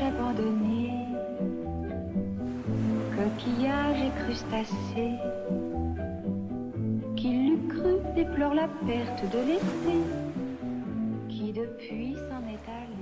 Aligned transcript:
plage 0.00 0.12
abandonnée, 0.12 0.92
coquillages 3.16 4.02
et 4.02 4.10
crustacés, 4.22 5.18
qui 7.16 7.28
l'eût 7.28 7.68
cru 7.68 7.94
déplore 8.14 8.54
la 8.54 8.68
perte 8.86 9.24
de 9.32 9.38
l'été, 9.46 9.98
qui 11.28 11.52
depuis 11.52 12.14
s'en 12.14 12.42
est 12.48 12.66
allé. 12.68 12.96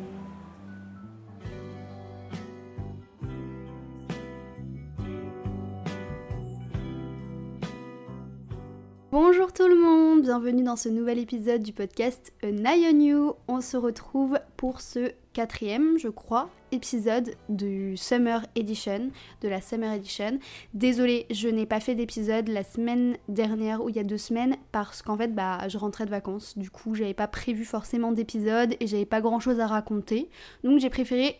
Bonjour 9.10 9.52
tout 9.52 9.68
le 9.68 9.74
monde, 9.74 10.07
bienvenue 10.20 10.64
dans 10.64 10.74
ce 10.74 10.88
nouvel 10.88 11.20
épisode 11.20 11.62
du 11.62 11.72
podcast 11.72 12.32
A 12.42 12.48
Eye 12.48 12.90
on 12.92 13.00
You. 13.00 13.32
On 13.46 13.60
se 13.60 13.76
retrouve 13.76 14.40
pour 14.56 14.80
ce 14.80 15.12
quatrième, 15.32 15.96
je 15.96 16.08
crois, 16.08 16.50
épisode 16.72 17.36
du 17.48 17.96
Summer 17.96 18.44
Edition, 18.56 19.10
de 19.42 19.48
la 19.48 19.60
Summer 19.60 19.92
Edition. 19.92 20.40
Désolée, 20.74 21.26
je 21.30 21.48
n'ai 21.48 21.66
pas 21.66 21.78
fait 21.78 21.94
d'épisode 21.94 22.48
la 22.48 22.64
semaine 22.64 23.16
dernière 23.28 23.84
ou 23.84 23.90
il 23.90 23.96
y 23.96 24.00
a 24.00 24.04
deux 24.04 24.18
semaines 24.18 24.56
parce 24.72 25.02
qu'en 25.02 25.16
fait, 25.16 25.32
bah, 25.32 25.68
je 25.68 25.78
rentrais 25.78 26.04
de 26.04 26.10
vacances. 26.10 26.58
Du 26.58 26.68
coup, 26.68 26.96
j'avais 26.96 27.14
pas 27.14 27.28
prévu 27.28 27.64
forcément 27.64 28.10
d'épisode 28.10 28.74
et 28.80 28.88
j'avais 28.88 29.06
pas 29.06 29.20
grand 29.20 29.38
chose 29.38 29.60
à 29.60 29.68
raconter. 29.68 30.30
Donc, 30.64 30.80
j'ai 30.80 30.90
préféré 30.90 31.36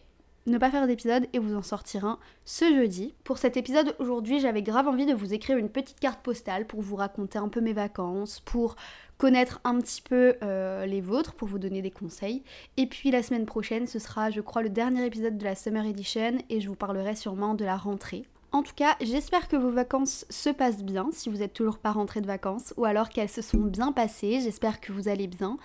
ne 0.48 0.58
pas 0.58 0.70
faire 0.70 0.86
d'épisode 0.86 1.26
et 1.32 1.38
vous 1.38 1.56
en 1.56 1.62
sortir 1.62 2.04
un 2.04 2.18
ce 2.44 2.64
jeudi. 2.74 3.14
Pour 3.24 3.38
cet 3.38 3.56
épisode 3.56 3.94
aujourd'hui, 3.98 4.40
j'avais 4.40 4.62
grave 4.62 4.88
envie 4.88 5.06
de 5.06 5.14
vous 5.14 5.34
écrire 5.34 5.56
une 5.56 5.68
petite 5.68 6.00
carte 6.00 6.20
postale 6.20 6.66
pour 6.66 6.80
vous 6.80 6.96
raconter 6.96 7.38
un 7.38 7.48
peu 7.48 7.60
mes 7.60 7.72
vacances, 7.72 8.40
pour 8.40 8.76
connaître 9.18 9.60
un 9.64 9.78
petit 9.78 10.00
peu 10.00 10.36
euh, 10.42 10.86
les 10.86 11.00
vôtres, 11.00 11.34
pour 11.34 11.48
vous 11.48 11.58
donner 11.58 11.82
des 11.82 11.90
conseils. 11.90 12.42
Et 12.76 12.86
puis 12.86 13.10
la 13.10 13.22
semaine 13.22 13.46
prochaine, 13.46 13.86
ce 13.86 13.98
sera, 13.98 14.30
je 14.30 14.40
crois, 14.40 14.62
le 14.62 14.70
dernier 14.70 15.04
épisode 15.04 15.38
de 15.38 15.44
la 15.44 15.54
Summer 15.54 15.84
Edition 15.84 16.38
et 16.48 16.60
je 16.60 16.68
vous 16.68 16.76
parlerai 16.76 17.16
sûrement 17.16 17.54
de 17.54 17.64
la 17.64 17.76
rentrée. 17.76 18.24
En 18.50 18.62
tout 18.62 18.72
cas, 18.74 18.96
j'espère 19.02 19.48
que 19.48 19.56
vos 19.56 19.70
vacances 19.70 20.24
se 20.30 20.48
passent 20.48 20.82
bien, 20.82 21.10
si 21.12 21.28
vous 21.28 21.38
n'êtes 21.38 21.52
toujours 21.52 21.78
pas 21.78 21.92
rentré 21.92 22.22
de 22.22 22.26
vacances, 22.26 22.72
ou 22.78 22.86
alors 22.86 23.10
qu'elles 23.10 23.28
se 23.28 23.42
sont 23.42 23.58
bien 23.58 23.92
passées, 23.92 24.40
j'espère 24.40 24.80
que 24.80 24.90
vous 24.90 25.08
allez 25.08 25.26
bien. 25.26 25.58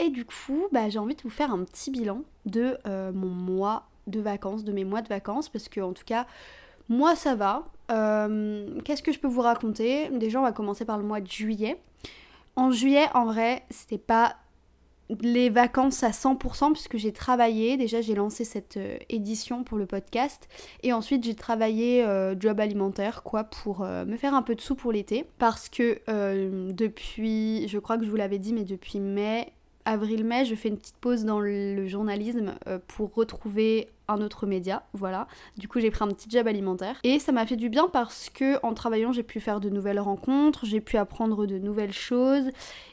Et 0.00 0.10
du 0.10 0.24
coup, 0.24 0.66
bah, 0.72 0.88
j'ai 0.88 0.98
envie 0.98 1.14
de 1.14 1.22
vous 1.22 1.30
faire 1.30 1.52
un 1.52 1.62
petit 1.64 1.90
bilan 1.90 2.22
de 2.44 2.78
euh, 2.86 3.12
mon 3.12 3.28
mois 3.28 3.86
de 4.06 4.20
vacances, 4.20 4.64
de 4.64 4.72
mes 4.72 4.84
mois 4.84 5.02
de 5.02 5.08
vacances, 5.08 5.48
parce 5.48 5.68
que 5.68 5.80
en 5.80 5.92
tout 5.92 6.04
cas, 6.04 6.26
moi 6.88 7.16
ça 7.16 7.34
va. 7.34 7.66
Euh, 7.90 8.80
Qu'est-ce 8.84 9.02
que 9.02 9.12
je 9.12 9.18
peux 9.18 9.28
vous 9.28 9.42
raconter? 9.42 10.08
Déjà, 10.10 10.40
on 10.40 10.42
va 10.42 10.52
commencer 10.52 10.84
par 10.84 10.98
le 10.98 11.04
mois 11.04 11.20
de 11.20 11.30
juillet. 11.30 11.80
En 12.56 12.70
juillet, 12.70 13.06
en 13.14 13.26
vrai, 13.26 13.64
c'était 13.70 13.98
pas 13.98 14.36
les 15.20 15.50
vacances 15.50 16.02
à 16.02 16.10
100% 16.10 16.72
puisque 16.72 16.96
j'ai 16.96 17.12
travaillé. 17.12 17.76
Déjà, 17.76 18.00
j'ai 18.00 18.14
lancé 18.16 18.44
cette 18.44 18.76
euh, 18.76 18.98
édition 19.08 19.62
pour 19.62 19.78
le 19.78 19.86
podcast. 19.86 20.48
Et 20.82 20.92
ensuite, 20.92 21.22
j'ai 21.22 21.36
travaillé 21.36 22.04
euh, 22.04 22.34
job 22.38 22.58
alimentaire, 22.58 23.22
quoi, 23.22 23.44
pour 23.44 23.80
me 23.82 24.16
faire 24.16 24.34
un 24.34 24.42
peu 24.42 24.54
de 24.56 24.60
sous 24.60 24.74
pour 24.74 24.90
l'été. 24.90 25.24
Parce 25.38 25.68
que 25.68 26.00
depuis, 26.72 27.68
je 27.68 27.78
crois 27.78 27.98
que 27.98 28.04
je 28.04 28.10
vous 28.10 28.16
l'avais 28.16 28.38
dit, 28.38 28.52
mais 28.52 28.64
depuis 28.64 28.98
mai, 28.98 29.52
avril-mai, 29.86 30.44
je 30.44 30.54
fais 30.54 30.68
une 30.68 30.76
petite 30.76 30.96
pause 30.96 31.24
dans 31.24 31.40
le 31.40 31.86
journalisme 31.86 32.54
euh, 32.66 32.78
pour 32.86 33.14
retrouver 33.14 33.88
un 34.08 34.20
autre 34.20 34.46
média, 34.46 34.84
voilà. 34.92 35.26
Du 35.56 35.68
coup, 35.68 35.80
j'ai 35.80 35.90
pris 35.90 36.04
un 36.04 36.08
petit 36.08 36.28
job 36.30 36.46
alimentaire 36.46 37.00
et 37.02 37.18
ça 37.18 37.32
m'a 37.32 37.46
fait 37.46 37.56
du 37.56 37.68
bien 37.68 37.88
parce 37.88 38.30
que 38.30 38.64
en 38.64 38.74
travaillant, 38.74 39.12
j'ai 39.12 39.22
pu 39.22 39.40
faire 39.40 39.60
de 39.60 39.70
nouvelles 39.70 39.98
rencontres, 39.98 40.64
j'ai 40.64 40.80
pu 40.80 40.96
apprendre 40.96 41.46
de 41.46 41.58
nouvelles 41.58 41.92
choses 41.92 42.50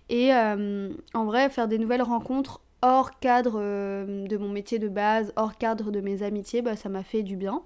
et 0.10 0.34
euh, 0.34 0.90
en 1.14 1.26
vrai, 1.26 1.50
faire 1.50 1.68
des 1.68 1.78
nouvelles 1.78 2.02
rencontres 2.02 2.62
hors 2.84 3.18
cadre 3.20 3.54
euh, 3.56 4.28
de 4.28 4.36
mon 4.36 4.50
métier 4.50 4.78
de 4.78 4.90
base, 4.90 5.32
hors 5.38 5.58
cadre 5.58 5.90
de 5.90 6.02
mes 6.02 6.22
amitiés, 6.22 6.62
bah, 6.62 6.76
ça 6.76 6.90
m'a 6.90 7.02
fait 7.02 7.24
du 7.24 7.38
bien. 7.38 7.64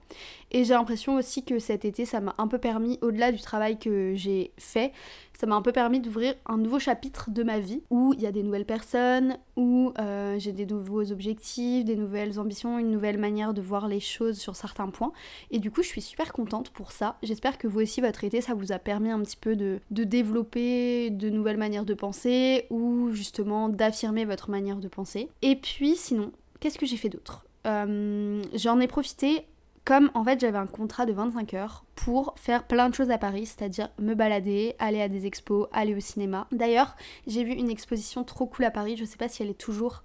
Et 0.51 0.63
j'ai 0.63 0.75
l'impression 0.75 1.15
aussi 1.15 1.43
que 1.43 1.57
cet 1.57 1.85
été, 1.85 2.05
ça 2.05 2.21
m'a 2.21 2.35
un 2.37 2.47
peu 2.47 2.59
permis, 2.59 2.99
au-delà 3.01 3.31
du 3.31 3.41
travail 3.41 3.79
que 3.79 4.13
j'ai 4.15 4.51
fait, 4.57 4.93
ça 5.37 5.45
m'a 5.45 5.55
un 5.55 5.61
peu 5.61 5.71
permis 5.71 5.99
d'ouvrir 5.99 6.35
un 6.45 6.57
nouveau 6.57 6.79
chapitre 6.79 7.29
de 7.29 7.43
ma 7.43 7.59
vie 7.59 7.81
où 7.89 8.13
il 8.13 8.21
y 8.21 8.27
a 8.27 8.31
des 8.31 8.43
nouvelles 8.43 8.65
personnes, 8.65 9.37
où 9.55 9.91
euh, 9.99 10.39
j'ai 10.39 10.51
des 10.51 10.65
nouveaux 10.65 11.11
objectifs, 11.11 11.83
des 11.83 11.95
nouvelles 11.95 12.39
ambitions, 12.39 12.79
une 12.79 12.89
nouvelle 12.89 13.17
manière 13.17 13.53
de 13.53 13.61
voir 13.61 13.87
les 13.87 13.99
choses 13.99 14.37
sur 14.37 14.55
certains 14.55 14.87
points. 14.87 15.11
Et 15.51 15.59
du 15.59 15.69
coup, 15.69 15.83
je 15.83 15.87
suis 15.87 16.01
super 16.01 16.31
contente 16.31 16.69
pour 16.69 16.91
ça. 16.91 17.17
J'espère 17.23 17.57
que 17.57 17.67
vous 17.67 17.81
aussi, 17.81 18.01
votre 18.01 18.23
été, 18.23 18.41
ça 18.41 18.53
vous 18.53 18.71
a 18.71 18.79
permis 18.79 19.11
un 19.11 19.21
petit 19.21 19.37
peu 19.37 19.55
de, 19.55 19.79
de 19.91 20.03
développer 20.03 21.09
de 21.09 21.29
nouvelles 21.29 21.57
manières 21.57 21.85
de 21.85 21.93
penser 21.93 22.65
ou 22.69 23.11
justement 23.11 23.69
d'affirmer 23.69 24.25
votre 24.25 24.49
manière 24.49 24.77
de 24.77 24.87
penser. 24.87 25.06
Et 25.41 25.55
puis, 25.55 25.95
sinon, 25.95 26.31
qu'est-ce 26.59 26.77
que 26.77 26.85
j'ai 26.85 26.97
fait 26.97 27.09
d'autre 27.09 27.45
Euh, 27.65 28.41
J'en 28.53 28.79
ai 28.79 28.87
profité 28.87 29.45
comme 29.85 30.11
en 30.15 30.23
fait 30.25 30.41
j'avais 30.41 30.57
un 30.57 30.67
contrat 30.67 31.05
de 31.05 31.13
25 31.13 31.53
heures 31.53 31.85
pour 31.95 32.33
faire 32.35 32.67
plein 32.67 32.89
de 32.89 32.93
choses 32.93 33.09
à 33.09 33.17
Paris, 33.17 33.45
c'est-à-dire 33.45 33.87
me 33.99 34.15
balader, 34.15 34.75
aller 34.79 35.01
à 35.01 35.07
des 35.07 35.25
expos, 35.25 35.69
aller 35.71 35.95
au 35.95 36.01
cinéma. 36.01 36.45
D'ailleurs, 36.51 36.97
j'ai 37.25 37.45
vu 37.45 37.53
une 37.53 37.69
exposition 37.69 38.25
trop 38.25 38.47
cool 38.47 38.65
à 38.65 38.71
Paris, 38.71 38.97
je 38.97 39.05
sais 39.05 39.15
pas 39.15 39.29
si 39.29 39.43
elle 39.43 39.49
est 39.49 39.53
toujours 39.57 40.03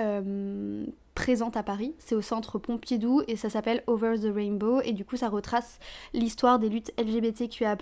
euh, 0.00 0.84
présente 1.14 1.56
à 1.56 1.62
Paris. 1.62 1.94
C'est 1.98 2.14
au 2.14 2.22
centre 2.22 2.58
Pompidou 2.58 3.22
et 3.28 3.36
ça 3.36 3.50
s'appelle 3.50 3.82
Over 3.86 4.16
the 4.18 4.34
Rainbow 4.34 4.80
et 4.80 4.92
du 4.92 5.04
coup 5.04 5.16
ça 5.16 5.28
retrace 5.28 5.78
l'histoire 6.14 6.58
des 6.58 6.68
luttes 6.68 6.92
LGBTQA+, 6.98 7.76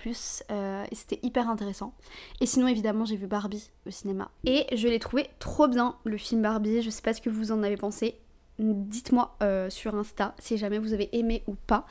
euh, 0.51 0.85
et 0.91 0.95
c'était 0.95 1.19
hyper 1.23 1.49
intéressant. 1.49 1.93
Et 2.41 2.45
sinon 2.45 2.67
évidemment 2.67 3.05
j'ai 3.05 3.15
vu 3.15 3.27
Barbie 3.27 3.69
au 3.87 3.91
cinéma. 3.91 4.29
Et 4.45 4.65
je 4.75 4.87
l'ai 4.87 4.99
trouvé 4.99 5.29
trop 5.39 5.67
bien 5.67 5.95
le 6.03 6.17
film 6.17 6.41
Barbie, 6.41 6.81
je 6.81 6.89
sais 6.89 7.01
pas 7.01 7.13
ce 7.13 7.21
que 7.21 7.29
vous 7.29 7.51
en 7.51 7.63
avez 7.63 7.77
pensé, 7.77 8.19
dites-moi 8.59 9.35
euh, 9.41 9.69
sur 9.69 9.95
Insta 9.95 10.35
si 10.39 10.57
jamais 10.57 10.79
vous 10.79 10.93
avez 10.93 11.09
aimé 11.17 11.43
ou 11.47 11.55
pas. 11.55 11.85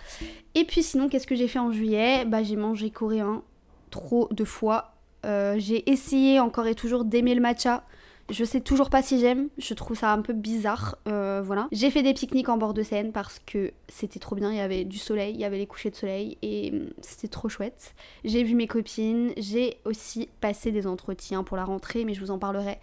Et 0.54 0.64
puis 0.64 0.82
sinon, 0.82 1.08
qu'est-ce 1.08 1.26
que 1.26 1.34
j'ai 1.34 1.48
fait 1.48 1.58
en 1.58 1.72
juillet? 1.72 2.24
Bah 2.24 2.42
j'ai 2.42 2.56
mangé 2.56 2.90
coréen 2.90 3.42
trop 3.90 4.28
de 4.30 4.44
fois. 4.44 4.94
Euh, 5.24 5.56
j'ai 5.58 5.90
essayé 5.90 6.40
encore 6.40 6.66
et 6.66 6.74
toujours 6.74 7.04
d'aimer 7.04 7.34
le 7.34 7.40
matcha. 7.40 7.84
Je 8.30 8.44
sais 8.44 8.60
toujours 8.60 8.90
pas 8.90 9.02
si 9.02 9.18
j'aime, 9.20 9.48
je 9.56 9.72
trouve 9.72 9.96
ça 9.96 10.12
un 10.12 10.20
peu 10.20 10.34
bizarre, 10.34 10.98
euh, 11.08 11.40
voilà. 11.42 11.66
J'ai 11.72 11.90
fait 11.90 12.02
des 12.02 12.12
pique-niques 12.12 12.50
en 12.50 12.58
bord 12.58 12.74
de 12.74 12.82
Seine 12.82 13.10
parce 13.10 13.38
que 13.38 13.72
c'était 13.88 14.18
trop 14.18 14.36
bien, 14.36 14.50
il 14.50 14.58
y 14.58 14.60
avait 14.60 14.84
du 14.84 14.98
soleil, 14.98 15.32
il 15.32 15.40
y 15.40 15.44
avait 15.44 15.56
les 15.56 15.66
couchers 15.66 15.90
de 15.90 15.96
soleil 15.96 16.36
et 16.42 16.70
hum, 16.72 16.90
c'était 17.00 17.28
trop 17.28 17.48
chouette. 17.48 17.94
J'ai 18.24 18.44
vu 18.44 18.54
mes 18.54 18.66
copines, 18.66 19.32
j'ai 19.38 19.78
aussi 19.86 20.28
passé 20.40 20.72
des 20.72 20.86
entretiens 20.86 21.42
pour 21.42 21.56
la 21.56 21.64
rentrée, 21.64 22.04
mais 22.04 22.12
je 22.12 22.20
vous 22.20 22.30
en 22.30 22.38
parlerai 22.38 22.78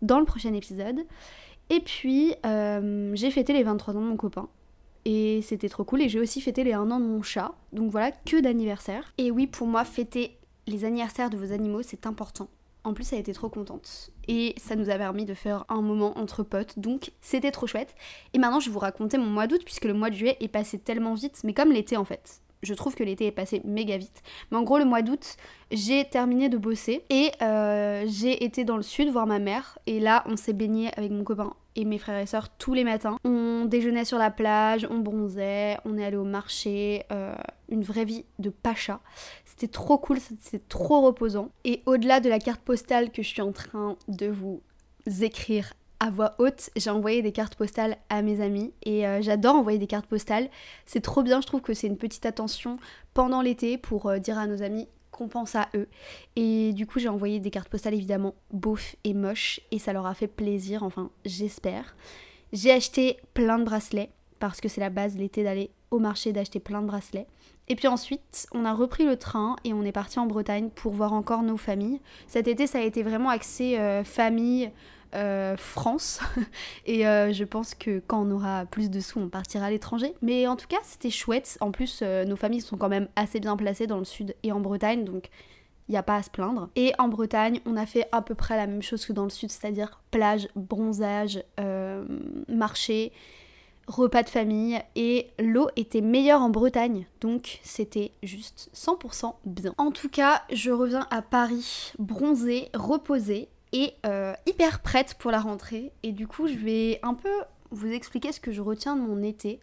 dans 0.00 0.18
le 0.18 0.24
prochain 0.24 0.54
épisode. 0.54 1.04
Et 1.68 1.80
puis, 1.80 2.34
euh, 2.44 3.10
j'ai 3.14 3.30
fêté 3.30 3.52
les 3.52 3.62
23 3.64 3.96
ans 3.96 4.00
de 4.00 4.06
mon 4.06 4.16
copain. 4.16 4.48
Et 5.04 5.40
c'était 5.42 5.68
trop 5.68 5.84
cool. 5.84 6.02
Et 6.02 6.08
j'ai 6.08 6.20
aussi 6.20 6.40
fêté 6.40 6.64
les 6.64 6.72
1 6.72 6.90
an 6.90 7.00
de 7.00 7.04
mon 7.04 7.22
chat. 7.22 7.52
Donc 7.72 7.90
voilà, 7.90 8.12
que 8.12 8.40
d'anniversaire. 8.40 9.12
Et 9.18 9.30
oui, 9.30 9.46
pour 9.46 9.66
moi, 9.66 9.84
fêter 9.84 10.36
les 10.66 10.84
anniversaires 10.84 11.30
de 11.30 11.36
vos 11.36 11.52
animaux, 11.52 11.82
c'est 11.82 12.06
important. 12.06 12.48
En 12.86 12.94
plus, 12.94 13.12
elle 13.12 13.18
était 13.18 13.32
trop 13.32 13.48
contente. 13.48 14.10
Et 14.28 14.54
ça 14.58 14.76
nous 14.76 14.90
a 14.90 14.96
permis 14.96 15.24
de 15.24 15.34
faire 15.34 15.64
un 15.68 15.82
moment 15.82 16.16
entre 16.16 16.44
potes. 16.44 16.78
Donc, 16.78 17.10
c'était 17.20 17.50
trop 17.50 17.66
chouette. 17.66 17.96
Et 18.32 18.38
maintenant, 18.38 18.60
je 18.60 18.66
vais 18.66 18.72
vous 18.72 18.78
raconter 18.78 19.18
mon 19.18 19.26
mois 19.26 19.48
d'août, 19.48 19.62
puisque 19.64 19.86
le 19.86 19.92
mois 19.92 20.08
de 20.08 20.14
juillet 20.14 20.36
est 20.38 20.46
passé 20.46 20.78
tellement 20.78 21.14
vite. 21.14 21.40
Mais 21.42 21.52
comme 21.52 21.72
l'été, 21.72 21.96
en 21.96 22.04
fait 22.04 22.42
je 22.62 22.74
trouve 22.74 22.94
que 22.94 23.04
l'été 23.04 23.26
est 23.26 23.32
passé 23.32 23.60
méga 23.64 23.96
vite. 23.96 24.22
Mais 24.50 24.56
en 24.56 24.62
gros, 24.62 24.78
le 24.78 24.84
mois 24.84 25.02
d'août, 25.02 25.36
j'ai 25.70 26.04
terminé 26.04 26.48
de 26.48 26.56
bosser 26.56 27.02
et 27.10 27.30
euh, 27.42 28.04
j'ai 28.06 28.44
été 28.44 28.64
dans 28.64 28.76
le 28.76 28.82
sud 28.82 29.10
voir 29.10 29.26
ma 29.26 29.38
mère. 29.38 29.78
Et 29.86 30.00
là, 30.00 30.24
on 30.26 30.36
s'est 30.36 30.52
baigné 30.52 30.90
avec 30.96 31.10
mon 31.10 31.24
copain 31.24 31.54
et 31.76 31.84
mes 31.84 31.98
frères 31.98 32.18
et 32.18 32.26
sœurs 32.26 32.48
tous 32.56 32.74
les 32.74 32.84
matins. 32.84 33.18
On 33.24 33.64
déjeunait 33.66 34.04
sur 34.04 34.18
la 34.18 34.30
plage, 34.30 34.86
on 34.90 34.98
bronzait, 34.98 35.76
on 35.84 35.98
est 35.98 36.04
allé 36.04 36.16
au 36.16 36.24
marché, 36.24 37.04
euh, 37.12 37.34
une 37.68 37.82
vraie 37.82 38.04
vie 38.04 38.24
de 38.38 38.50
pacha. 38.50 39.00
C'était 39.44 39.68
trop 39.68 39.98
cool, 39.98 40.18
c'était 40.20 40.62
trop 40.68 41.02
reposant. 41.02 41.50
Et 41.64 41.82
au-delà 41.86 42.20
de 42.20 42.28
la 42.28 42.38
carte 42.38 42.62
postale 42.62 43.10
que 43.10 43.22
je 43.22 43.28
suis 43.28 43.42
en 43.42 43.52
train 43.52 43.96
de 44.08 44.26
vous 44.28 44.62
écrire 45.20 45.72
à 46.00 46.10
voix 46.10 46.34
haute, 46.38 46.70
j'ai 46.76 46.90
envoyé 46.90 47.22
des 47.22 47.32
cartes 47.32 47.54
postales 47.54 47.96
à 48.08 48.22
mes 48.22 48.40
amis 48.40 48.72
et 48.84 49.06
euh, 49.06 49.22
j'adore 49.22 49.56
envoyer 49.56 49.78
des 49.78 49.86
cartes 49.86 50.06
postales. 50.06 50.48
C'est 50.84 51.00
trop 51.00 51.22
bien, 51.22 51.40
je 51.40 51.46
trouve 51.46 51.62
que 51.62 51.74
c'est 51.74 51.86
une 51.86 51.96
petite 51.96 52.26
attention 52.26 52.78
pendant 53.14 53.40
l'été 53.40 53.78
pour 53.78 54.06
euh, 54.06 54.18
dire 54.18 54.38
à 54.38 54.46
nos 54.46 54.62
amis 54.62 54.88
qu'on 55.10 55.28
pense 55.28 55.54
à 55.54 55.68
eux. 55.74 55.88
Et 56.36 56.72
du 56.74 56.86
coup, 56.86 56.98
j'ai 56.98 57.08
envoyé 57.08 57.40
des 57.40 57.50
cartes 57.50 57.68
postales 57.68 57.94
évidemment 57.94 58.34
beaufs 58.52 58.96
et 59.04 59.14
moches 59.14 59.60
et 59.70 59.78
ça 59.78 59.92
leur 59.92 60.06
a 60.06 60.14
fait 60.14 60.26
plaisir, 60.26 60.82
enfin, 60.82 61.10
j'espère. 61.24 61.96
J'ai 62.52 62.72
acheté 62.72 63.18
plein 63.34 63.58
de 63.58 63.64
bracelets 63.64 64.10
parce 64.38 64.60
que 64.60 64.68
c'est 64.68 64.80
la 64.80 64.90
base 64.90 65.16
l'été 65.16 65.44
d'aller 65.44 65.70
au 65.90 65.98
marché 65.98 66.32
d'acheter 66.32 66.60
plein 66.60 66.82
de 66.82 66.86
bracelets. 66.86 67.26
Et 67.68 67.74
puis 67.74 67.88
ensuite, 67.88 68.46
on 68.52 68.64
a 68.64 68.72
repris 68.72 69.04
le 69.04 69.16
train 69.16 69.56
et 69.64 69.72
on 69.72 69.82
est 69.82 69.92
parti 69.92 70.18
en 70.18 70.26
Bretagne 70.26 70.70
pour 70.70 70.92
voir 70.92 71.12
encore 71.12 71.42
nos 71.42 71.56
familles. 71.56 72.00
Cet 72.28 72.46
été, 72.46 72.66
ça 72.66 72.78
a 72.78 72.82
été 72.82 73.02
vraiment 73.02 73.28
axé 73.28 73.76
euh, 73.78 74.04
famille, 74.04 74.70
euh, 75.14 75.56
France. 75.56 76.20
et 76.86 77.06
euh, 77.08 77.32
je 77.32 77.44
pense 77.44 77.74
que 77.74 78.00
quand 78.06 78.24
on 78.24 78.30
aura 78.30 78.66
plus 78.66 78.88
de 78.88 79.00
sous, 79.00 79.18
on 79.18 79.28
partira 79.28 79.66
à 79.66 79.70
l'étranger. 79.70 80.14
Mais 80.22 80.46
en 80.46 80.54
tout 80.54 80.68
cas, 80.68 80.78
c'était 80.84 81.10
chouette. 81.10 81.58
En 81.60 81.72
plus, 81.72 82.02
nos 82.02 82.36
familles 82.36 82.60
sont 82.60 82.76
quand 82.76 82.88
même 82.88 83.08
assez 83.16 83.40
bien 83.40 83.56
placées 83.56 83.88
dans 83.88 83.98
le 83.98 84.04
sud 84.04 84.36
et 84.42 84.52
en 84.52 84.60
Bretagne, 84.60 85.04
donc 85.04 85.28
il 85.88 85.92
n'y 85.92 85.98
a 85.98 86.02
pas 86.02 86.16
à 86.16 86.22
se 86.22 86.30
plaindre. 86.30 86.68
Et 86.76 86.92
en 86.98 87.08
Bretagne, 87.08 87.60
on 87.64 87.76
a 87.76 87.86
fait 87.86 88.08
à 88.12 88.22
peu 88.22 88.34
près 88.34 88.56
la 88.56 88.66
même 88.66 88.82
chose 88.82 89.06
que 89.06 89.12
dans 89.12 89.24
le 89.24 89.30
sud, 89.30 89.50
c'est-à-dire 89.50 90.00
plage, 90.10 90.48
bronzage, 90.54 91.42
marché. 92.48 93.12
Repas 93.86 94.22
de 94.22 94.28
famille 94.28 94.80
et 94.94 95.30
l'eau 95.38 95.68
était 95.76 96.00
meilleure 96.00 96.42
en 96.42 96.50
Bretagne. 96.50 97.06
Donc 97.20 97.60
c'était 97.62 98.12
juste 98.22 98.70
100% 98.74 99.34
bien. 99.44 99.74
En 99.78 99.90
tout 99.90 100.08
cas, 100.08 100.42
je 100.52 100.70
reviens 100.70 101.06
à 101.10 101.22
Paris 101.22 101.92
bronzée, 101.98 102.68
reposée 102.74 103.48
et 103.72 103.92
euh, 104.04 104.34
hyper 104.46 104.80
prête 104.80 105.14
pour 105.14 105.30
la 105.30 105.40
rentrée. 105.40 105.92
Et 106.02 106.12
du 106.12 106.26
coup, 106.26 106.46
je 106.46 106.54
vais 106.54 107.00
un 107.02 107.14
peu 107.14 107.30
vous 107.70 107.88
expliquer 107.88 108.32
ce 108.32 108.40
que 108.40 108.52
je 108.52 108.62
retiens 108.62 108.96
de 108.96 109.02
mon 109.02 109.22
été. 109.22 109.60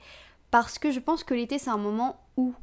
Parce 0.52 0.78
que 0.78 0.92
je 0.92 1.00
pense 1.00 1.24
que 1.24 1.34
l'été, 1.34 1.58
c'est 1.58 1.72
un 1.72 1.78
moment 1.78 2.22
où 2.38 2.54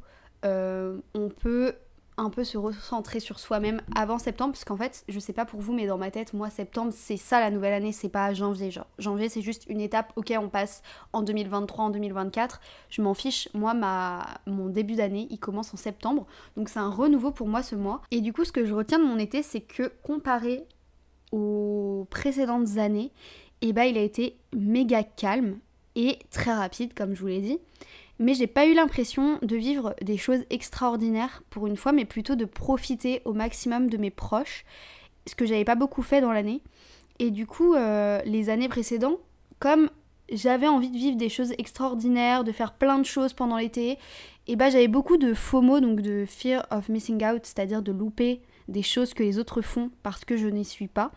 euh, 0.45 0.97
on 1.13 1.29
peut 1.29 1.75
un 2.21 2.29
peu 2.29 2.43
se 2.43 2.57
recentrer 2.57 3.19
sur 3.19 3.39
soi-même 3.39 3.81
avant 3.95 4.19
septembre, 4.19 4.53
parce 4.53 4.63
qu'en 4.63 4.77
fait, 4.77 5.03
je 5.07 5.19
sais 5.19 5.33
pas 5.33 5.45
pour 5.45 5.59
vous, 5.59 5.73
mais 5.73 5.87
dans 5.87 5.97
ma 5.97 6.11
tête, 6.11 6.33
moi, 6.33 6.49
septembre, 6.49 6.91
c'est 6.95 7.17
ça 7.17 7.39
la 7.39 7.49
nouvelle 7.49 7.73
année, 7.73 7.91
c'est 7.91 8.09
pas 8.09 8.33
janvier. 8.33 8.71
Genre, 8.71 8.87
janvier, 8.99 9.27
c'est 9.29 9.41
juste 9.41 9.65
une 9.67 9.81
étape, 9.81 10.13
ok, 10.15 10.33
on 10.39 10.49
passe 10.49 10.83
en 11.13 11.23
2023, 11.23 11.85
en 11.85 11.89
2024, 11.89 12.61
je 12.89 13.01
m'en 13.01 13.13
fiche. 13.13 13.49
Moi, 13.53 13.73
ma, 13.73 14.25
mon 14.45 14.67
début 14.67 14.95
d'année, 14.95 15.27
il 15.29 15.39
commence 15.39 15.73
en 15.73 15.77
septembre, 15.77 16.27
donc 16.55 16.69
c'est 16.69 16.79
un 16.79 16.89
renouveau 16.89 17.31
pour 17.31 17.47
moi 17.47 17.63
ce 17.63 17.75
mois. 17.75 18.01
Et 18.11 18.21
du 18.21 18.33
coup, 18.33 18.45
ce 18.45 18.51
que 18.51 18.65
je 18.65 18.73
retiens 18.73 18.99
de 18.99 19.05
mon 19.05 19.17
été, 19.17 19.41
c'est 19.41 19.61
que 19.61 19.91
comparé 20.03 20.65
aux 21.31 22.07
précédentes 22.09 22.77
années, 22.77 23.11
eh 23.61 23.73
ben, 23.73 23.83
il 23.83 23.97
a 23.97 24.01
été 24.01 24.37
méga 24.53 25.03
calme 25.03 25.59
et 25.95 26.19
très 26.29 26.53
rapide, 26.53 26.93
comme 26.93 27.15
je 27.15 27.21
vous 27.21 27.27
l'ai 27.27 27.41
dit 27.41 27.59
mais 28.21 28.35
j'ai 28.35 28.47
pas 28.47 28.67
eu 28.67 28.75
l'impression 28.75 29.39
de 29.41 29.55
vivre 29.55 29.95
des 29.99 30.15
choses 30.15 30.41
extraordinaires 30.51 31.41
pour 31.49 31.65
une 31.65 31.75
fois, 31.75 31.91
mais 31.91 32.05
plutôt 32.05 32.35
de 32.35 32.45
profiter 32.45 33.23
au 33.25 33.33
maximum 33.33 33.89
de 33.89 33.97
mes 33.97 34.11
proches, 34.11 34.63
ce 35.27 35.33
que 35.33 35.47
j'avais 35.47 35.65
pas 35.65 35.73
beaucoup 35.73 36.03
fait 36.03 36.21
dans 36.21 36.31
l'année. 36.31 36.61
Et 37.17 37.31
du 37.31 37.47
coup, 37.47 37.73
euh, 37.73 38.21
les 38.25 38.49
années 38.49 38.69
précédentes, 38.69 39.17
comme 39.57 39.89
j'avais 40.31 40.67
envie 40.67 40.91
de 40.91 40.97
vivre 40.97 41.17
des 41.17 41.29
choses 41.29 41.53
extraordinaires, 41.57 42.43
de 42.43 42.51
faire 42.51 42.73
plein 42.73 42.99
de 42.99 43.05
choses 43.05 43.33
pendant 43.33 43.57
l'été, 43.57 43.97
et 44.45 44.55
bah 44.55 44.69
j'avais 44.69 44.87
beaucoup 44.87 45.17
de 45.17 45.33
FOMO, 45.33 45.79
donc 45.79 46.01
de 46.01 46.25
fear 46.27 46.67
of 46.69 46.89
missing 46.89 47.25
out, 47.25 47.41
c'est-à-dire 47.43 47.81
de 47.81 47.91
louper 47.91 48.41
des 48.67 48.83
choses 48.83 49.15
que 49.15 49.23
les 49.23 49.39
autres 49.39 49.63
font 49.63 49.89
parce 50.03 50.25
que 50.25 50.37
je 50.37 50.47
n'y 50.47 50.65
suis 50.65 50.87
pas. 50.87 51.11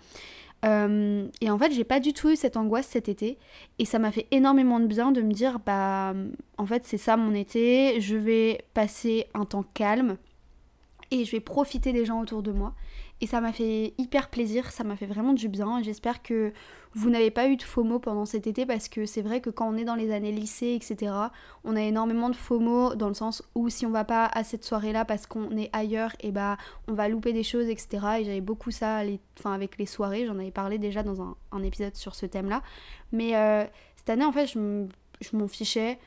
Euh, 0.65 1.29
et 1.41 1.51
en 1.51 1.59
fait, 1.59 1.73
j'ai 1.73 1.85
pas 1.85 2.01
du 2.01 2.13
tout 2.13 2.31
eu 2.31 2.37
cette 2.37 2.57
angoisse 2.57 2.87
cet 2.87 3.09
été. 3.09 3.39
Et 3.79 3.85
ça 3.85 3.99
m'a 3.99 4.11
fait 4.11 4.27
énormément 4.31 4.81
de 4.81 4.87
bien 4.87 5.13
de 5.13 5.23
me 5.23 5.33
dire, 5.33 5.59
bah, 5.65 6.15
en 6.59 6.67
fait, 6.67 6.85
c'est 6.85 6.99
ça 6.99 7.17
mon 7.17 7.35
été. 7.35 8.01
Je 8.01 8.17
vais 8.17 8.65
passer 8.73 9.27
un 9.35 9.45
temps 9.45 9.65
calme 9.75 10.17
et 11.11 11.25
je 11.25 11.33
vais 11.33 11.41
profiter 11.41 11.93
des 11.93 12.05
gens 12.05 12.21
autour 12.21 12.43
de 12.43 12.53
moi. 12.53 12.75
Et 13.25 13.27
ça 13.27 13.41
m'a 13.41 13.55
fait 13.55 13.95
hyper 13.97 14.29
plaisir, 14.29 14.71
ça 14.71 14.85
m'a 14.85 14.97
fait 14.97 15.07
vraiment 15.07 15.33
du 15.33 15.49
bien. 15.49 15.83
J'espère 15.83 16.23
que 16.23 16.53
vous 16.93 17.09
n'avez 17.09 17.31
pas 17.31 17.49
eu 17.49 17.57
de 17.57 17.63
FOMO 17.63 17.99
pendant 17.99 18.27
cet 18.27 18.47
été 18.47 18.67
parce 18.67 18.87
que 18.87 19.07
c'est 19.07 19.23
vrai 19.23 19.41
que 19.41 19.49
quand 19.49 19.67
on 19.67 19.79
est 19.79 19.85
dans 19.85 19.95
les 19.95 20.13
années 20.13 20.31
lycée, 20.31 20.75
etc., 20.75 21.11
on 21.65 21.75
a 21.75 21.81
énormément 21.81 22.29
de 22.29 22.37
FOMO 22.37 22.97
dans 22.97 23.09
le 23.09 23.15
sens 23.15 23.43
où 23.55 23.71
si 23.71 23.87
on 23.87 23.91
va 23.91 24.05
pas 24.05 24.27
à 24.27 24.45
cette 24.45 24.63
soirée-là 24.63 25.07
parce 25.07 25.27
qu'on 25.27 25.57
est 25.57 25.71
ailleurs, 25.73 26.11
et 26.21 26.33
bah 26.33 26.59
on 26.87 26.93
va 26.93 27.09
louper 27.09 27.33
des 27.33 27.45
choses, 27.45 27.71
etc. 27.71 28.19
Et 28.19 28.25
j'avais 28.27 28.43
beaucoup 28.43 28.71
ça 28.71 29.01
enfin, 29.39 29.55
avec 29.55 29.79
les 29.79 29.87
soirées, 29.87 30.27
j'en 30.27 30.39
avais 30.39 30.51
parlé 30.51 30.77
déjà 30.77 31.03
dans 31.03 31.23
un, 31.23 31.63
épisode 31.63 31.97
sur 31.97 32.15
ce 32.15 32.27
thème-là. 32.27 32.63
Mais 33.11 33.37
euh, 33.37 33.65
cette 33.97 34.11
année, 34.11 34.27
en 34.27 34.33
fait, 34.33 34.49
je 34.49 34.59
m'en 35.33 35.49
fichais. 35.49 35.99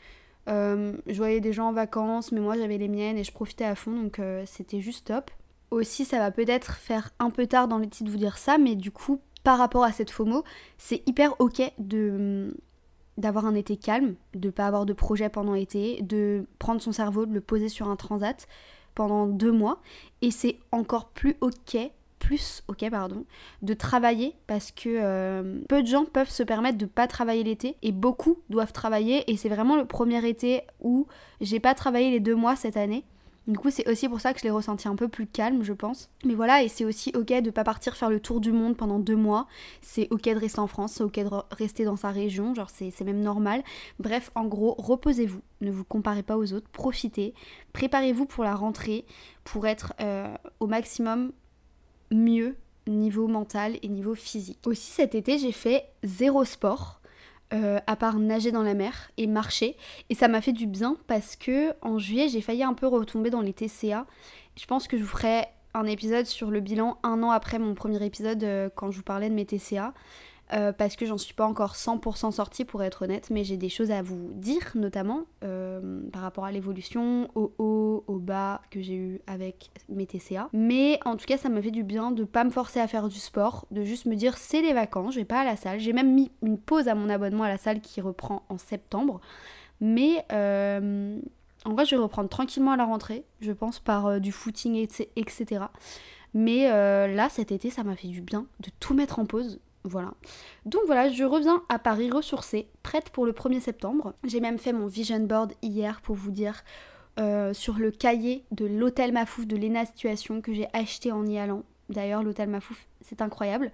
Euh, 0.49 0.93
je 1.07 1.17
voyais 1.17 1.39
des 1.39 1.51
gens 1.51 1.69
en 1.69 1.73
vacances, 1.73 2.31
mais 2.31 2.41
moi 2.41 2.55
j'avais 2.55 2.77
les 2.77 2.87
miennes 2.87 3.17
et 3.17 3.23
je 3.23 3.31
profitais 3.31 3.65
à 3.65 3.73
fond, 3.73 4.03
donc 4.03 4.19
euh, 4.19 4.43
c'était 4.45 4.81
juste 4.81 5.07
top. 5.07 5.31
Aussi, 5.71 6.05
ça 6.05 6.19
va 6.19 6.31
peut-être 6.31 6.75
faire 6.75 7.11
un 7.19 7.29
peu 7.29 7.45
tard 7.45 7.67
dans 7.67 7.77
l'été 7.77 8.03
de 8.03 8.09
vous 8.09 8.17
dire 8.17 8.37
ça, 8.37 8.57
mais 8.57 8.75
du 8.75 8.91
coup, 8.91 9.19
par 9.43 9.57
rapport 9.57 9.83
à 9.83 9.91
cette 9.91 10.11
FOMO, 10.11 10.43
c'est 10.77 11.07
hyper 11.07 11.39
ok 11.39 11.61
de 11.77 12.55
d'avoir 13.17 13.47
un 13.47 13.55
été 13.55 13.77
calme, 13.77 14.15
de 14.35 14.51
pas 14.51 14.67
avoir 14.67 14.85
de 14.85 14.93
projet 14.93 15.29
pendant 15.29 15.53
l'été, 15.53 16.01
de 16.03 16.45
prendre 16.59 16.81
son 16.81 16.91
cerveau, 16.91 17.25
de 17.25 17.33
le 17.33 17.41
poser 17.41 17.67
sur 17.67 17.89
un 17.89 17.95
transat 17.95 18.47
pendant 18.93 19.25
deux 19.25 19.51
mois. 19.51 19.81
Et 20.21 20.29
c'est 20.29 20.59
encore 20.71 21.09
plus 21.09 21.35
ok, 21.41 21.77
plus 22.19 22.63
ok 22.67 22.89
pardon, 22.91 23.25
de 23.61 23.73
travailler 23.73 24.35
parce 24.45 24.71
que 24.71 24.89
euh, 24.89 25.59
peu 25.67 25.81
de 25.81 25.87
gens 25.87 26.05
peuvent 26.05 26.29
se 26.29 26.43
permettre 26.43 26.77
de 26.77 26.85
pas 26.85 27.07
travailler 27.07 27.43
l'été 27.43 27.77
et 27.81 27.91
beaucoup 27.91 28.37
doivent 28.49 28.73
travailler 28.73 29.29
et 29.31 29.37
c'est 29.37 29.49
vraiment 29.49 29.75
le 29.75 29.85
premier 29.85 30.27
été 30.27 30.61
où 30.79 31.07
j'ai 31.41 31.59
pas 31.59 31.73
travaillé 31.73 32.11
les 32.11 32.19
deux 32.19 32.35
mois 32.35 32.55
cette 32.55 32.77
année 32.77 33.03
du 33.47 33.57
coup, 33.57 33.71
c'est 33.71 33.89
aussi 33.89 34.09
pour 34.09 34.19
ça 34.19 34.33
que 34.33 34.39
je 34.39 34.43
l'ai 34.43 34.51
ressenti 34.51 34.89
un 34.89 34.95
peu 34.95 35.07
plus 35.07 35.25
calme, 35.25 35.63
je 35.63 35.71
pense. 35.71 36.09
Mais 36.25 36.35
voilà, 36.35 36.63
et 36.63 36.67
c'est 36.67 36.83
aussi 36.83 37.11
ok 37.15 37.41
de 37.41 37.49
pas 37.49 37.63
partir 37.63 37.95
faire 37.95 38.09
le 38.09 38.19
tour 38.19 38.41
du 38.41 38.51
monde 38.51 38.75
pendant 38.75 38.99
deux 38.99 39.15
mois. 39.15 39.47
C'est 39.81 40.07
ok 40.11 40.23
de 40.23 40.39
rester 40.39 40.59
en 40.59 40.67
France, 40.67 40.93
c'est 40.93 41.03
ok 41.03 41.19
de 41.19 41.29
rester 41.55 41.85
dans 41.85 41.95
sa 41.95 42.11
région, 42.11 42.53
genre 42.53 42.69
c'est 42.69 43.01
même 43.01 43.21
normal. 43.21 43.63
Bref, 43.99 44.31
en 44.35 44.45
gros, 44.45 44.75
reposez-vous, 44.77 45.41
ne 45.61 45.71
vous 45.71 45.85
comparez 45.85 46.23
pas 46.23 46.37
aux 46.37 46.51
autres, 46.51 46.67
profitez, 46.69 47.33
préparez-vous 47.71 48.25
pour 48.25 48.43
la 48.43 48.53
rentrée, 48.53 49.05
pour 49.45 49.65
être 49.65 49.93
euh, 50.01 50.35
au 50.59 50.67
maximum 50.67 51.31
mieux 52.11 52.57
niveau 52.85 53.27
mental 53.27 53.77
et 53.81 53.87
niveau 53.87 54.15
physique. 54.15 54.59
Aussi 54.65 54.91
cet 54.91 55.15
été, 55.15 55.37
j'ai 55.37 55.51
fait 55.53 55.85
zéro 56.03 56.43
sport. 56.43 57.01
Euh, 57.53 57.79
à 57.87 57.95
part 57.95 58.19
nager 58.19 58.51
dans 58.51 58.61
la 58.61 58.73
mer 58.73 59.09
et 59.15 59.25
marcher. 59.25 59.77
Et 60.09 60.15
ça 60.15 60.27
m'a 60.27 60.41
fait 60.41 60.51
du 60.51 60.67
bien 60.67 60.97
parce 61.07 61.37
que 61.37 61.71
en 61.81 61.97
juillet, 61.97 62.27
j'ai 62.27 62.41
failli 62.41 62.61
un 62.61 62.73
peu 62.73 62.87
retomber 62.87 63.29
dans 63.29 63.39
les 63.39 63.53
TCA. 63.53 64.05
Je 64.57 64.65
pense 64.65 64.89
que 64.89 64.97
je 64.97 65.03
vous 65.03 65.07
ferai 65.07 65.45
un 65.73 65.85
épisode 65.85 66.25
sur 66.25 66.51
le 66.51 66.59
bilan 66.59 66.97
un 67.03 67.23
an 67.23 67.31
après 67.31 67.57
mon 67.57 67.73
premier 67.73 68.03
épisode 68.05 68.43
euh, 68.43 68.69
quand 68.75 68.91
je 68.91 68.97
vous 68.97 69.03
parlais 69.03 69.29
de 69.29 69.33
mes 69.33 69.45
TCA. 69.45 69.93
Euh, 70.53 70.71
parce 70.71 70.95
que 70.95 71.05
j'en 71.05 71.17
suis 71.17 71.33
pas 71.33 71.45
encore 71.45 71.75
100% 71.75 72.31
sortie 72.31 72.63
pour 72.63 72.81
être 72.81 73.01
honnête, 73.03 73.29
mais 73.29 73.43
j'ai 73.43 73.57
des 73.57 73.67
choses 73.67 73.91
à 73.91 74.01
vous 74.01 74.29
dire, 74.33 74.71
notamment 74.75 75.25
euh, 75.43 76.01
par 76.13 76.21
rapport 76.21 76.45
à 76.45 76.51
l'évolution, 76.53 77.29
au 77.35 77.53
haut, 77.57 78.05
au 78.07 78.17
bas 78.17 78.61
que 78.71 78.81
j'ai 78.81 78.95
eu 78.95 79.21
avec 79.27 79.71
mes 79.89 80.05
TCA. 80.05 80.49
Mais 80.53 80.99
en 81.03 81.17
tout 81.17 81.25
cas, 81.25 81.37
ça 81.37 81.49
m'a 81.49 81.61
fait 81.61 81.71
du 81.71 81.83
bien 81.83 82.11
de 82.11 82.23
pas 82.23 82.45
me 82.45 82.49
forcer 82.49 82.79
à 82.79 82.87
faire 82.87 83.09
du 83.09 83.19
sport, 83.19 83.65
de 83.71 83.83
juste 83.83 84.05
me 84.05 84.15
dire 84.15 84.37
c'est 84.37 84.61
les 84.61 84.71
vacances, 84.71 85.15
je 85.15 85.19
vais 85.19 85.25
pas 85.25 85.41
à 85.41 85.43
la 85.43 85.57
salle. 85.57 85.81
J'ai 85.81 85.91
même 85.91 86.13
mis 86.13 86.31
une 86.41 86.57
pause 86.57 86.87
à 86.87 86.95
mon 86.95 87.09
abonnement 87.09 87.43
à 87.43 87.49
la 87.49 87.57
salle 87.57 87.81
qui 87.81 87.99
reprend 87.99 88.43
en 88.47 88.57
septembre. 88.57 89.19
Mais 89.81 90.25
euh, 90.31 91.19
en 91.65 91.73
vrai, 91.73 91.83
je 91.83 91.95
vais 91.95 92.01
reprendre 92.01 92.29
tranquillement 92.29 92.71
à 92.71 92.77
la 92.77 92.85
rentrée, 92.85 93.25
je 93.41 93.51
pense, 93.51 93.79
par 93.79 94.21
du 94.21 94.31
footing, 94.31 94.75
etc. 95.17 95.65
Mais 96.33 96.69
là, 96.69 97.27
cet 97.27 97.51
été, 97.51 97.69
ça 97.69 97.83
m'a 97.83 97.97
fait 97.97 98.07
du 98.07 98.21
bien 98.21 98.45
de 98.61 98.69
tout 98.79 98.93
mettre 98.93 99.19
en 99.19 99.25
pause, 99.25 99.59
voilà. 99.83 100.13
Donc 100.65 100.81
voilà, 100.85 101.09
je 101.09 101.23
reviens 101.23 101.63
à 101.69 101.79
Paris 101.79 102.11
ressourcée, 102.11 102.67
prête 102.83 103.09
pour 103.09 103.25
le 103.25 103.31
1er 103.31 103.61
septembre. 103.61 104.13
J'ai 104.23 104.39
même 104.39 104.57
fait 104.57 104.73
mon 104.73 104.87
vision 104.87 105.19
board 105.19 105.53
hier 105.61 106.01
pour 106.01 106.15
vous 106.15 106.31
dire 106.31 106.63
euh, 107.19 107.53
sur 107.53 107.75
le 107.75 107.91
cahier 107.91 108.43
de 108.51 108.65
l'hôtel 108.65 109.11
Mafouf 109.11 109.47
de 109.47 109.55
Lena 109.55 109.85
Situation 109.85 110.41
que 110.41 110.53
j'ai 110.53 110.67
acheté 110.73 111.11
en 111.11 111.25
y 111.25 111.37
allant. 111.37 111.63
D'ailleurs, 111.89 112.21
l'hôtel 112.21 112.49
Mafouf, 112.49 112.87
c'est 113.01 113.21
incroyable. 113.21 113.71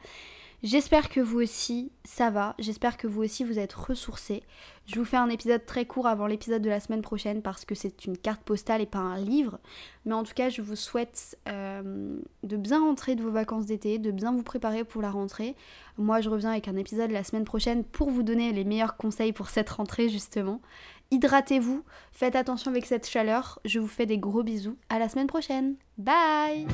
J'espère 0.63 1.09
que 1.09 1.19
vous 1.19 1.41
aussi, 1.41 1.91
ça 2.05 2.29
va. 2.29 2.55
J'espère 2.57 2.95
que 2.95 3.05
vous 3.05 3.21
aussi, 3.21 3.43
vous 3.43 3.59
êtes 3.59 3.73
ressourcés. 3.73 4.43
Je 4.85 4.97
vous 4.97 5.03
fais 5.03 5.17
un 5.17 5.27
épisode 5.27 5.65
très 5.65 5.85
court 5.85 6.07
avant 6.07 6.25
l'épisode 6.25 6.61
de 6.61 6.69
la 6.69 6.79
semaine 6.79 7.01
prochaine 7.01 7.41
parce 7.41 7.65
que 7.65 7.75
c'est 7.75 8.05
une 8.05 8.17
carte 8.17 8.41
postale 8.43 8.79
et 8.79 8.85
pas 8.85 8.99
un 8.99 9.17
livre. 9.17 9.59
Mais 10.05 10.13
en 10.13 10.23
tout 10.23 10.33
cas, 10.33 10.47
je 10.47 10.61
vous 10.61 10.77
souhaite 10.77 11.37
euh, 11.49 12.17
de 12.43 12.55
bien 12.55 12.79
rentrer 12.79 13.15
de 13.15 13.21
vos 13.21 13.31
vacances 13.31 13.65
d'été, 13.65 13.99
de 13.99 14.11
bien 14.11 14.31
vous 14.31 14.43
préparer 14.43 14.85
pour 14.85 15.01
la 15.01 15.11
rentrée. 15.11 15.57
Moi, 15.97 16.21
je 16.21 16.29
reviens 16.29 16.51
avec 16.51 16.69
un 16.69 16.77
épisode 16.77 17.11
la 17.11 17.25
semaine 17.25 17.43
prochaine 17.43 17.83
pour 17.83 18.09
vous 18.09 18.23
donner 18.23 18.53
les 18.53 18.63
meilleurs 18.63 18.95
conseils 18.95 19.33
pour 19.33 19.49
cette 19.49 19.69
rentrée, 19.69 20.07
justement. 20.07 20.61
Hydratez-vous, 21.11 21.83
faites 22.13 22.37
attention 22.37 22.71
avec 22.71 22.85
cette 22.85 23.07
chaleur. 23.07 23.59
Je 23.65 23.79
vous 23.79 23.87
fais 23.87 24.05
des 24.05 24.17
gros 24.17 24.43
bisous. 24.43 24.77
À 24.87 24.97
la 24.97 25.09
semaine 25.09 25.27
prochaine. 25.27 25.75
Bye 25.97 26.65